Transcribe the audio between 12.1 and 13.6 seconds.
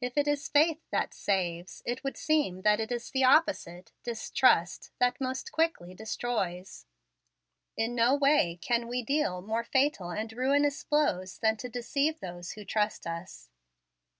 those who trust us.